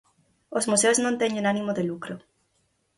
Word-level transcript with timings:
Os 0.57 0.65
museos 0.71 1.01
non 1.03 1.19
teñen 1.21 1.49
ánimo 1.53 1.71
de 1.77 1.83
lucro. 1.89 2.15